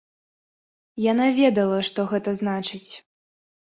Яна 1.11 1.29
ведала, 1.41 1.79
што 1.93 1.99
гэта 2.15 2.29
значыць. 2.45 2.87